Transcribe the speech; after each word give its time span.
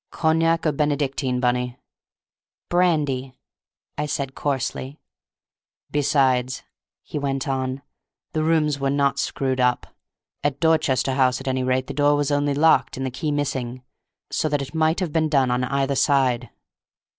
"Cognac 0.09 0.65
or 0.65 0.71
Benedictine, 0.71 1.39
Bunny?" 1.39 1.77
"Brandy," 2.69 3.37
I 3.99 4.07
said, 4.07 4.33
coarsely. 4.33 4.99
"Besides," 5.91 6.63
he 7.03 7.19
went 7.19 7.47
on, 7.47 7.83
"the 8.33 8.43
rooms 8.43 8.79
were 8.79 8.89
not 8.89 9.19
screwed 9.19 9.59
up; 9.59 9.93
at 10.43 10.59
Dorchester 10.59 11.13
House, 11.13 11.39
at 11.39 11.47
any 11.47 11.61
rate, 11.61 11.85
the 11.85 11.93
door 11.93 12.15
was 12.15 12.31
only 12.31 12.55
locked, 12.55 12.97
and 12.97 13.05
the 13.05 13.11
key 13.11 13.29
missing, 13.31 13.83
so 14.31 14.49
that 14.49 14.63
it 14.63 14.73
might 14.73 15.01
have 15.01 15.13
been 15.13 15.29
done 15.29 15.51
on 15.51 15.63
either 15.65 15.93
side." 15.93 16.49